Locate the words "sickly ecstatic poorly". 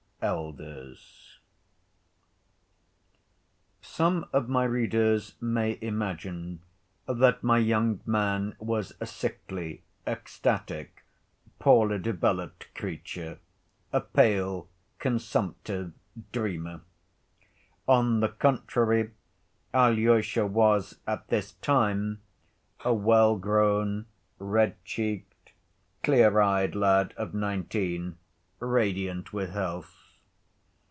9.07-11.97